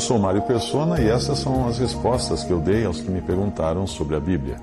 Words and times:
Eu 0.00 0.04
sou 0.04 0.18
Mário 0.18 0.40
Persona 0.40 0.98
e 0.98 1.10
essas 1.10 1.40
são 1.40 1.68
as 1.68 1.78
respostas 1.78 2.42
que 2.42 2.50
eu 2.50 2.58
dei 2.58 2.86
aos 2.86 3.02
que 3.02 3.10
me 3.10 3.20
perguntaram 3.20 3.86
sobre 3.86 4.16
a 4.16 4.18
Bíblia. 4.18 4.56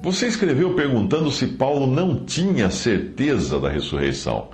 Você 0.00 0.26
escreveu 0.26 0.72
perguntando 0.72 1.30
se 1.30 1.46
Paulo 1.46 1.86
não 1.86 2.24
tinha 2.24 2.70
certeza 2.70 3.60
da 3.60 3.68
ressurreição. 3.68 4.48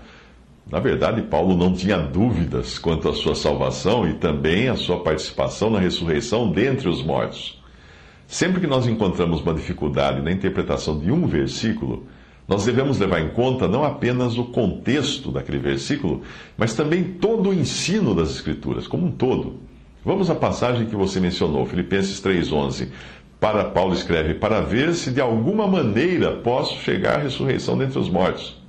Na 0.68 0.80
verdade, 0.80 1.22
Paulo 1.22 1.56
não 1.56 1.72
tinha 1.72 1.98
dúvidas 1.98 2.80
quanto 2.80 3.08
à 3.08 3.14
sua 3.14 3.36
salvação 3.36 4.08
e 4.08 4.14
também 4.14 4.68
à 4.68 4.74
sua 4.74 5.04
participação 5.04 5.70
na 5.70 5.78
ressurreição 5.78 6.50
dentre 6.50 6.88
os 6.88 7.00
mortos. 7.00 7.62
Sempre 8.26 8.60
que 8.60 8.66
nós 8.66 8.88
encontramos 8.88 9.40
uma 9.40 9.54
dificuldade 9.54 10.20
na 10.20 10.32
interpretação 10.32 10.98
de 10.98 11.12
um 11.12 11.28
versículo, 11.28 12.08
nós 12.52 12.66
devemos 12.66 12.98
levar 12.98 13.18
em 13.18 13.30
conta 13.30 13.66
não 13.66 13.82
apenas 13.82 14.36
o 14.36 14.44
contexto 14.44 15.32
daquele 15.32 15.56
versículo, 15.56 16.20
mas 16.54 16.74
também 16.74 17.02
todo 17.02 17.48
o 17.48 17.54
ensino 17.54 18.14
das 18.14 18.30
Escrituras, 18.30 18.86
como 18.86 19.06
um 19.06 19.10
todo. 19.10 19.60
Vamos 20.04 20.28
à 20.28 20.34
passagem 20.34 20.84
que 20.84 20.94
você 20.94 21.18
mencionou, 21.18 21.64
Filipenses 21.64 22.20
3,11. 22.20 22.88
Para 23.40 23.64
Paulo 23.64 23.94
escreve: 23.94 24.34
Para 24.34 24.60
ver 24.60 24.92
se 24.92 25.10
de 25.10 25.18
alguma 25.18 25.66
maneira 25.66 26.32
posso 26.32 26.78
chegar 26.82 27.20
à 27.20 27.22
ressurreição 27.22 27.78
dentre 27.78 27.98
os 27.98 28.10
mortos. 28.10 28.60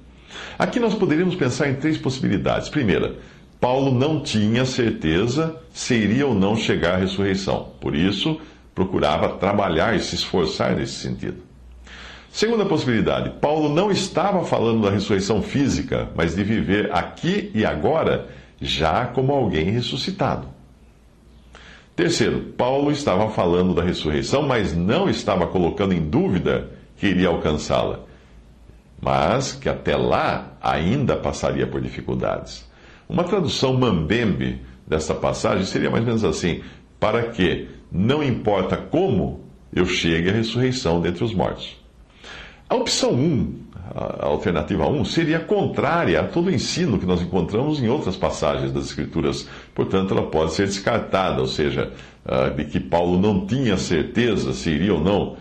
Aqui 0.57 0.79
nós 0.79 0.93
poderíamos 0.95 1.35
pensar 1.35 1.69
em 1.69 1.75
três 1.75 1.97
possibilidades. 1.97 2.69
Primeira, 2.69 3.17
Paulo 3.59 3.91
não 3.91 4.21
tinha 4.21 4.63
certeza 4.63 5.57
se 5.73 5.93
iria 5.93 6.25
ou 6.25 6.33
não 6.33 6.55
chegar 6.55 6.93
à 6.93 6.97
ressurreição. 6.99 7.73
Por 7.81 7.95
isso, 7.95 8.39
procurava 8.73 9.27
trabalhar 9.27 9.93
e 9.93 9.99
se 9.99 10.15
esforçar 10.15 10.73
nesse 10.73 10.93
sentido. 10.93 11.52
Segunda 12.33 12.65
possibilidade, 12.65 13.29
Paulo 13.39 13.69
não 13.69 13.91
estava 13.91 14.43
falando 14.43 14.81
da 14.81 14.89
ressurreição 14.89 15.43
física, 15.43 16.09
mas 16.15 16.35
de 16.35 16.43
viver 16.43 16.91
aqui 16.91 17.51
e 17.53 17.63
agora 17.63 18.27
já 18.59 19.05
como 19.05 19.31
alguém 19.31 19.65
ressuscitado. 19.65 20.47
Terceiro, 21.95 22.39
Paulo 22.57 22.89
estava 22.89 23.29
falando 23.29 23.75
da 23.75 23.83
ressurreição, 23.83 24.41
mas 24.41 24.75
não 24.75 25.07
estava 25.07 25.45
colocando 25.45 25.93
em 25.93 26.01
dúvida 26.01 26.71
que 26.97 27.05
iria 27.05 27.27
alcançá-la, 27.27 27.99
mas 28.99 29.53
que 29.53 29.69
até 29.69 29.95
lá 29.95 30.53
ainda 30.59 31.15
passaria 31.15 31.67
por 31.67 31.81
dificuldades. 31.81 32.67
Uma 33.07 33.25
tradução 33.25 33.75
mambembe 33.75 34.59
desta 34.87 35.13
passagem 35.13 35.67
seria 35.67 35.91
mais 35.91 36.01
ou 36.01 36.07
menos 36.07 36.23
assim: 36.23 36.63
para 36.99 37.29
que, 37.29 37.69
não 37.91 38.23
importa 38.23 38.75
como, 38.75 39.41
eu 39.71 39.85
chegue 39.85 40.31
à 40.31 40.33
ressurreição 40.33 40.99
dentre 40.99 41.23
os 41.23 41.31
mortos. 41.31 41.82
A 42.73 42.75
opção 42.75 43.13
1, 43.13 43.55
a 43.93 44.25
alternativa 44.25 44.89
1, 44.89 45.05
seria 45.05 45.39
contrária 45.39 46.19
a 46.19 46.23
todo 46.23 46.47
o 46.47 46.51
ensino 46.51 46.97
que 46.97 47.05
nós 47.05 47.21
encontramos 47.21 47.79
em 47.79 47.87
outras 47.87 48.17
passagens 48.17 48.71
das 48.71 48.85
Escrituras. 48.85 49.47
Portanto, 49.75 50.11
ela 50.11 50.25
pode 50.25 50.53
ser 50.53 50.65
descartada, 50.65 51.39
ou 51.39 51.45
seja, 51.45 51.91
de 52.55 52.65
que 52.65 52.79
Paulo 52.79 53.21
não 53.21 53.45
tinha 53.45 53.77
certeza 53.77 54.53
se 54.53 54.71
iria 54.71 54.91
ou 54.91 54.99
não 54.99 55.37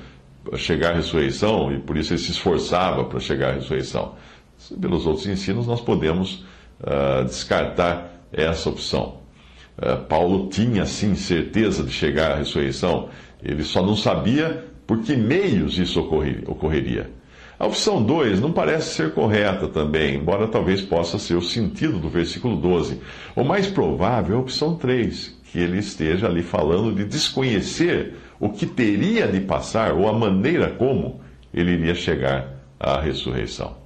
chegar 0.56 0.90
à 0.90 0.96
ressurreição 0.96 1.72
e 1.72 1.78
por 1.78 1.96
isso 1.96 2.12
ele 2.12 2.20
se 2.20 2.32
esforçava 2.32 3.04
para 3.04 3.18
chegar 3.18 3.52
à 3.52 3.54
ressurreição. 3.54 4.14
Pelos 4.78 5.06
outros 5.06 5.26
ensinos, 5.26 5.66
nós 5.66 5.80
podemos 5.80 6.44
uh, 6.80 7.24
descartar 7.24 8.12
essa 8.30 8.68
opção. 8.68 9.20
Uh, 9.78 10.04
Paulo 10.06 10.50
tinha 10.50 10.84
sim 10.84 11.14
certeza 11.14 11.82
de 11.82 11.92
chegar 11.92 12.32
à 12.32 12.36
ressurreição, 12.36 13.08
ele 13.42 13.64
só 13.64 13.82
não 13.82 13.96
sabia 13.96 14.70
por 14.86 15.00
que 15.00 15.16
meios 15.16 15.78
isso 15.78 15.98
ocorreria. 15.98 17.21
A 17.62 17.66
opção 17.66 18.02
2 18.02 18.40
não 18.40 18.50
parece 18.50 18.92
ser 18.92 19.14
correta 19.14 19.68
também, 19.68 20.16
embora 20.16 20.48
talvez 20.48 20.80
possa 20.82 21.16
ser 21.16 21.36
o 21.36 21.40
sentido 21.40 22.00
do 22.00 22.08
versículo 22.08 22.56
12. 22.56 23.00
O 23.36 23.44
mais 23.44 23.68
provável 23.68 24.34
é 24.34 24.36
a 24.36 24.40
opção 24.40 24.74
3, 24.74 25.38
que 25.44 25.60
ele 25.60 25.78
esteja 25.78 26.26
ali 26.26 26.42
falando 26.42 26.92
de 26.92 27.04
desconhecer 27.04 28.16
o 28.40 28.48
que 28.48 28.66
teria 28.66 29.28
de 29.28 29.38
passar 29.42 29.92
ou 29.94 30.08
a 30.08 30.12
maneira 30.12 30.70
como 30.70 31.20
ele 31.54 31.70
iria 31.70 31.94
chegar 31.94 32.52
à 32.80 33.00
ressurreição. 33.00 33.76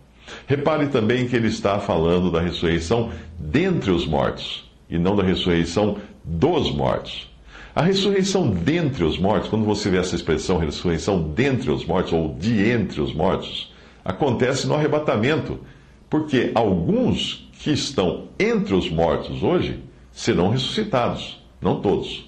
Repare 0.47 0.87
também 0.87 1.29
que 1.29 1.37
ele 1.37 1.49
está 1.49 1.79
falando 1.79 2.31
da 2.33 2.41
ressurreição 2.41 3.13
dentre 3.39 3.91
os 3.91 4.07
mortos 4.07 4.73
e 4.89 4.99
não 4.99 5.15
da 5.15 5.23
ressurreição 5.23 5.99
dos 6.25 6.75
mortos. 6.75 7.31
A 7.77 7.83
ressurreição 7.83 8.49
dentre 8.49 9.05
os 9.05 9.19
mortos, 9.19 9.51
quando 9.51 9.67
você 9.67 9.91
vê 9.91 9.99
essa 9.99 10.17
expressão 10.17 10.57
ressurreição 10.57 11.23
dentre 11.23 11.71
os 11.71 11.85
mortos 11.85 12.11
ou 12.11 12.33
de 12.33 12.71
entre 12.71 13.03
os 13.03 13.13
mortos, 13.13 13.71
acontece 14.03 14.67
no 14.67 14.75
arrebatamento, 14.75 15.61
porque 16.09 16.53
alguns 16.55 17.51
que 17.61 17.71
estão 17.71 18.29
entre 18.39 18.73
os 18.73 18.89
mortos 18.89 19.43
hoje 19.43 19.85
serão 20.11 20.49
ressuscitados, 20.49 21.39
não 21.61 21.83
todos. 21.83 22.27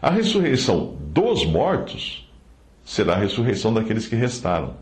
A 0.00 0.08
ressurreição 0.08 0.96
dos 1.12 1.44
mortos 1.44 2.26
será 2.82 3.16
a 3.16 3.18
ressurreição 3.18 3.74
daqueles 3.74 4.06
que 4.06 4.16
restaram. 4.16 4.76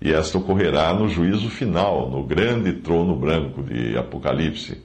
E 0.00 0.14
esta 0.14 0.38
ocorrerá 0.38 0.94
no 0.94 1.10
juízo 1.10 1.50
final, 1.50 2.08
no 2.08 2.22
grande 2.22 2.72
trono 2.72 3.14
branco 3.14 3.62
de 3.62 3.98
Apocalipse. 3.98 4.80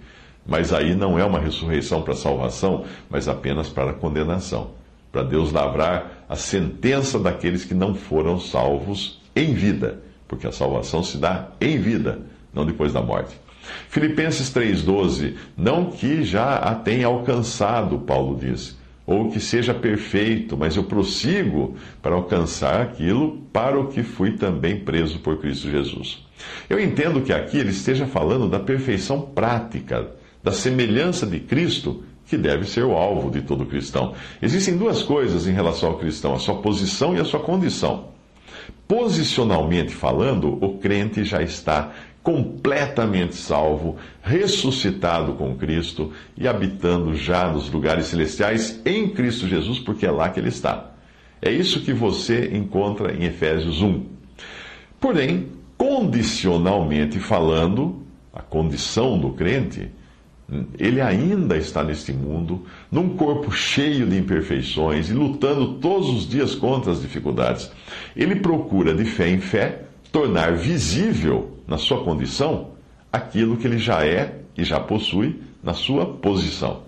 Mas 0.46 0.74
aí 0.74 0.96
não 0.96 1.18
é 1.18 1.24
uma 1.24 1.40
ressurreição 1.40 2.02
para 2.02 2.16
salvação, 2.16 2.86
mas 3.10 3.28
apenas 3.28 3.70
para 3.70 3.94
condenação. 3.94 4.72
Para 5.12 5.24
Deus 5.24 5.52
lavrar 5.52 6.26
a 6.28 6.36
sentença 6.36 7.20
daqueles 7.20 7.66
que 7.66 7.74
não 7.74 7.94
foram 7.94 8.40
salvos 8.40 9.22
em 9.36 9.54
vida. 9.54 10.02
Porque 10.28 10.48
a 10.48 10.52
salvação 10.52 11.04
se 11.04 11.18
dá 11.18 11.50
em 11.60 11.78
vida, 11.78 12.20
não 12.54 12.66
depois 12.66 12.94
da 12.94 13.02
morte. 13.02 13.36
Filipenses 13.90 14.50
3,12: 14.50 15.36
Não 15.56 15.92
que 15.92 16.24
já 16.24 16.56
a 16.56 16.74
tenha 16.74 17.08
alcançado, 17.08 18.00
Paulo 18.00 18.38
diz 18.40 18.80
ou 19.06 19.30
que 19.30 19.40
seja 19.40 19.74
perfeito, 19.74 20.56
mas 20.56 20.76
eu 20.76 20.84
prossigo 20.84 21.76
para 22.02 22.16
alcançar 22.16 22.82
aquilo 22.82 23.42
para 23.52 23.80
o 23.80 23.88
que 23.88 24.04
fui 24.04 24.32
também 24.34 24.80
preso 24.80 25.20
por 25.20 25.38
Cristo 25.40 25.70
Jesus. 25.70 26.26
Eu 26.70 26.80
entendo 26.80 27.22
que 27.22 27.34
aqui 27.34 27.58
ele 27.58 27.72
esteja 27.72 28.06
falando 28.06 28.48
da 28.48 28.60
perfeição 28.60 29.22
prática, 29.22 30.12
da 30.44 30.52
semelhança 30.52 31.26
de 31.26 31.40
Cristo, 31.40 32.04
que 32.28 32.38
deve 32.38 32.66
ser 32.66 32.84
o 32.84 32.96
alvo 32.96 33.30
de 33.30 33.42
todo 33.42 33.66
cristão. 33.66 34.14
Existem 34.42 34.78
duas 34.78 35.04
coisas 35.04 35.48
em 35.48 35.52
relação 35.52 35.90
ao 35.90 35.98
cristão: 35.98 36.34
a 36.34 36.40
sua 36.40 36.62
posição 36.62 37.16
e 37.16 37.20
a 37.20 37.26
sua 37.26 37.40
condição. 37.40 38.12
Posicionalmente 38.88 39.94
falando, 39.94 40.58
o 40.64 40.78
crente 40.78 41.24
já 41.24 41.42
está 41.42 41.92
completamente 42.24 43.36
salvo, 43.36 43.98
ressuscitado 44.22 45.34
com 45.34 45.56
Cristo 45.56 46.12
e 46.38 46.48
habitando 46.48 47.16
já 47.16 47.52
nos 47.52 47.70
lugares 47.70 48.08
celestiais 48.08 48.80
em 48.86 49.10
Cristo 49.10 49.48
Jesus, 49.48 49.80
porque 49.80 50.06
é 50.06 50.12
lá 50.12 50.30
que 50.30 50.40
ele 50.40 50.50
está. 50.50 50.92
É 51.42 51.52
isso 51.52 51.82
que 51.82 51.94
você 51.94 52.52
encontra 52.54 53.14
em 53.14 53.24
Efésios 53.24 53.82
1. 53.82 54.06
Porém, 55.00 55.48
condicionalmente 55.78 57.18
falando, 57.18 58.04
a 58.32 58.42
condição 58.42 59.18
do 59.18 59.32
crente, 59.32 59.90
ele 60.78 61.00
ainda 61.00 61.58
está 61.58 61.84
neste 61.84 62.12
mundo, 62.12 62.66
num 62.92 63.16
corpo 63.16 63.52
cheio 63.52 64.06
de 64.06 64.18
imperfeições 64.18 65.10
e 65.10 65.14
lutando 65.14 65.76
todos 65.76 66.10
os 66.10 66.28
dias 66.28 66.56
contra 66.56 66.92
as 66.92 67.02
dificuldades. 67.02 67.72
Ele 68.16 68.36
procura 68.36 68.94
de 68.94 69.06
fé 69.06 69.30
em 69.30 69.40
fé 69.40 69.84
tornar 70.12 70.54
visível 70.54 71.58
na 71.68 71.78
sua 71.78 72.04
condição 72.04 72.72
aquilo 73.12 73.58
que 73.58 73.66
ele 73.66 73.78
já 73.78 74.06
é 74.06 74.40
e 74.58 74.64
já 74.64 74.80
possui 74.80 75.40
na 75.64 75.74
sua 75.74 76.06
posição. 76.06 76.84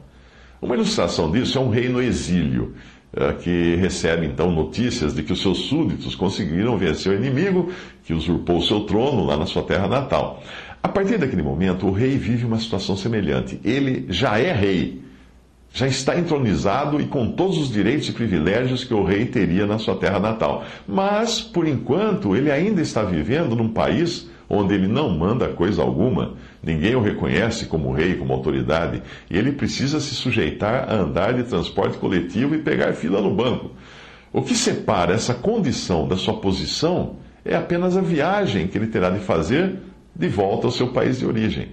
Uma 0.62 0.76
ilustração 0.76 1.32
disso 1.32 1.58
é 1.58 1.62
um 1.62 1.70
rei 1.70 1.90
no 1.90 2.02
exílio, 2.02 2.74
eh, 3.16 3.34
que 3.34 3.76
recebe 3.76 4.26
então 4.26 4.52
notícias 4.52 5.14
de 5.14 5.22
que 5.22 5.34
os 5.34 5.42
seus 5.42 5.66
súditos 5.66 6.16
conseguiram 6.16 6.78
vencer 6.78 7.12
o 7.12 7.16
inimigo 7.16 7.72
que 8.04 8.14
usurpou 8.14 8.58
o 8.58 8.62
seu 8.62 8.82
trono 8.82 9.26
lá 9.26 9.38
na 9.38 9.46
sua 9.46 9.64
terra 9.64 9.88
natal. 9.88 10.42
A 10.84 10.90
partir 10.90 11.18
daquele 11.18 11.42
momento, 11.42 11.88
o 11.88 11.94
rei 11.94 12.18
vive 12.18 12.46
uma 12.46 12.60
situação 12.60 12.98
semelhante. 12.98 13.58
Ele 13.64 14.06
já 14.10 14.38
é 14.38 14.52
rei, 14.52 15.02
já 15.72 15.88
está 15.88 16.20
entronizado 16.20 17.00
e 17.00 17.08
com 17.08 17.32
todos 17.32 17.58
os 17.58 17.72
direitos 17.72 18.10
e 18.10 18.12
privilégios 18.12 18.84
que 18.84 18.94
o 18.94 19.02
rei 19.02 19.26
teria 19.26 19.66
na 19.66 19.80
sua 19.80 19.96
terra 19.96 20.20
natal. 20.20 20.66
Mas, 20.86 21.40
por 21.40 21.66
enquanto, 21.66 22.36
ele 22.36 22.52
ainda 22.52 22.82
está 22.82 23.02
vivendo 23.02 23.56
num 23.56 23.70
país 23.70 24.30
onde 24.50 24.74
ele 24.74 24.88
não 24.88 25.10
manda 25.10 25.48
coisa 25.48 25.82
alguma, 25.82 26.34
ninguém 26.62 26.96
o 26.96 27.02
reconhece 27.02 27.66
como 27.66 27.94
rei, 27.94 28.16
como 28.16 28.34
autoridade, 28.34 29.02
e 29.32 29.38
ele 29.38 29.54
precisa 29.54 30.02
se 30.02 30.14
sujeitar 30.14 30.90
a 30.90 30.96
andar 30.96 31.34
de 31.34 31.44
transporte 31.44 31.98
coletivo 31.98 32.54
e 32.54 32.60
pegar 32.60 32.94
fila 32.94 33.22
no 33.22 33.34
banco. 33.34 33.72
O 34.34 34.42
que 34.42 34.54
separa 34.54 35.14
essa 35.14 35.34
condição 35.34 36.08
da 36.08 36.18
sua 36.18 36.36
posição 36.36 37.16
é 37.46 37.56
apenas 37.56 37.96
a 37.96 38.02
viagem 38.02 38.68
que 38.68 38.78
ele 38.78 38.88
terá 38.88 39.10
de 39.10 39.20
fazer 39.20 39.76
de 40.16 40.28
volta 40.28 40.68
ao 40.68 40.72
seu 40.72 40.90
país 40.90 41.20
de 41.20 41.26
origem. 41.26 41.70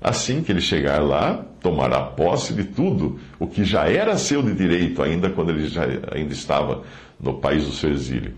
Assim 0.00 0.42
que 0.42 0.52
ele 0.52 0.60
chegar 0.60 1.02
lá, 1.02 1.44
tomará 1.60 2.00
posse 2.02 2.52
de 2.52 2.64
tudo 2.64 3.18
o 3.38 3.46
que 3.46 3.64
já 3.64 3.88
era 3.88 4.18
seu 4.18 4.42
de 4.42 4.52
direito, 4.52 5.02
ainda 5.02 5.30
quando 5.30 5.50
ele 5.50 5.66
já, 5.66 5.84
ainda 6.12 6.32
estava 6.32 6.82
no 7.18 7.34
país 7.34 7.64
do 7.64 7.72
seu 7.72 7.90
exílio. 7.90 8.34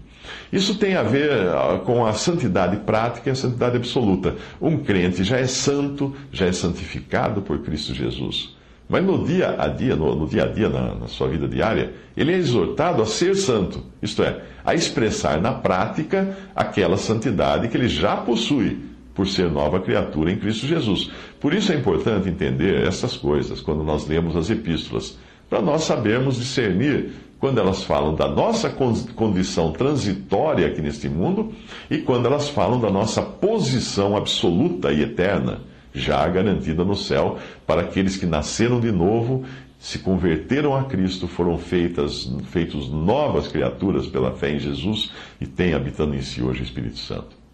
Isso 0.53 0.77
tem 0.77 0.95
a 0.95 1.03
ver 1.03 1.31
ah, 1.49 1.81
com 1.85 2.07
a 2.07 2.13
santidade 2.13 2.77
prática 2.79 3.29
e 3.29 3.33
a 3.33 3.35
santidade 3.35 3.77
absoluta. 3.77 4.37
Um 4.61 4.79
crente 4.79 5.25
já 5.25 5.39
é 5.39 5.47
santo, 5.47 6.15
já 6.31 6.47
é 6.47 6.53
santificado 6.53 7.43
por 7.43 7.59
Cristo 7.61 7.95
Jesus. 7.95 8.55
Mas 8.89 9.05
no 9.05 9.25
dia 9.25 9.57
a 9.59 9.67
dia, 9.67 9.97
no, 9.97 10.15
no 10.15 10.29
dia 10.29 10.45
a 10.45 10.47
dia, 10.47 10.69
na, 10.69 10.95
na, 10.95 11.09
sua 11.09 11.29
vida 11.29 11.49
diária, 11.49 11.93
ele 12.17 12.33
é 12.33 12.37
exortado 12.37 13.03
a 13.03 13.07
ser 13.07 13.35
santo, 13.35 13.83
isto 14.01 14.23
é, 14.23 14.43
a 14.65 14.75
expressar 14.75 15.41
na 15.41 15.53
prática 15.53 16.37
aquela 16.55 16.97
santidade 16.97 17.67
que 17.67 17.77
ele 17.77 17.89
já 17.89 18.17
possui, 18.17 18.79
por 19.17 19.27
ser 19.27 19.51
nova 19.51 19.81
criatura 19.81 20.31
em 20.31 20.37
Cristo 20.37 20.67
Jesus. 20.67 21.11
Por 21.41 21.55
isso 21.55 21.73
é 21.73 21.75
importante 21.75 22.29
entender 22.29 22.87
essas 22.87 23.17
coisas 23.17 23.63
quando 23.63 23.83
nós 23.83 24.07
lemos 24.07 24.37
as 24.37 24.51
epístolas, 24.51 25.19
para 25.49 25.63
nós 25.63 25.85
sabermos 25.85 26.37
discernir 26.37 27.13
quando 27.39 27.59
elas 27.59 27.83
falam 27.83 28.15
da 28.15 28.29
nossa 28.29 28.69
condição 28.71 29.73
transitória 29.73 30.67
aqui 30.67 30.81
neste 30.81 31.09
mundo 31.09 31.53
e 31.91 31.99
quando 31.99 32.27
elas 32.27 32.49
falam 32.49 32.79
da 32.81 32.91
nossa 32.91 33.23
posição 33.23 34.17
absoluta 34.17 34.93
e 34.93 35.03
eterna, 35.03 35.61
já 35.93 36.27
garantida 36.29 36.85
no 36.85 36.95
céu, 36.95 37.39
para 37.67 37.83
aqueles 37.83 38.17
que 38.17 38.27
nasceram 38.27 38.81
de 38.81 38.93
novo, 38.93 39.45
se 39.79 39.99
converteram 39.99 40.75
a 40.75 40.85
Cristo, 40.85 41.27
foram 41.27 41.57
feitas, 41.57 42.31
feitos 42.51 42.91
novas 42.91 43.49
criaturas 43.49 44.07
pela 44.07 44.33
fé 44.33 44.51
em 44.51 44.59
Jesus 44.59 45.13
e 45.41 45.47
têm 45.47 45.75
habitando 45.75 46.15
em 46.15 46.23
si 46.23 46.43
hoje 46.43 46.61
o 46.61 46.65
Espírito 46.65 46.99
Santo. 46.99 47.46